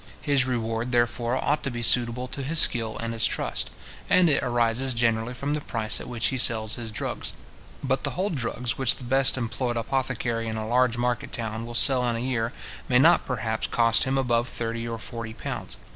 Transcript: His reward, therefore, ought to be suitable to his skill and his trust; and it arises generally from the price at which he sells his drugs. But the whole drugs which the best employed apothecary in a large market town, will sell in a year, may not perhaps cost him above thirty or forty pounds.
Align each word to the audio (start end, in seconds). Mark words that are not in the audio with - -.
His 0.23 0.47
reward, 0.47 0.91
therefore, 0.91 1.35
ought 1.45 1.61
to 1.61 1.69
be 1.69 1.83
suitable 1.83 2.27
to 2.29 2.41
his 2.41 2.57
skill 2.57 2.97
and 2.97 3.13
his 3.13 3.23
trust; 3.27 3.69
and 4.09 4.31
it 4.31 4.41
arises 4.41 4.95
generally 4.95 5.35
from 5.35 5.53
the 5.53 5.61
price 5.61 6.01
at 6.01 6.07
which 6.07 6.29
he 6.29 6.39
sells 6.39 6.73
his 6.73 6.89
drugs. 6.89 7.33
But 7.83 8.03
the 8.03 8.09
whole 8.17 8.31
drugs 8.31 8.79
which 8.79 8.95
the 8.95 9.03
best 9.03 9.37
employed 9.37 9.77
apothecary 9.77 10.47
in 10.47 10.57
a 10.57 10.67
large 10.67 10.97
market 10.97 11.31
town, 11.31 11.67
will 11.67 11.75
sell 11.75 12.03
in 12.09 12.15
a 12.15 12.19
year, 12.19 12.51
may 12.89 12.97
not 12.97 13.27
perhaps 13.27 13.67
cost 13.67 14.05
him 14.05 14.17
above 14.17 14.47
thirty 14.47 14.87
or 14.87 14.97
forty 14.97 15.35
pounds. 15.35 15.77